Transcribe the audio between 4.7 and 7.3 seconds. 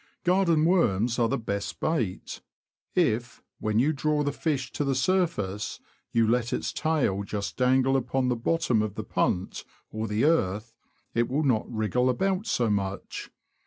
to the surface, you let its tail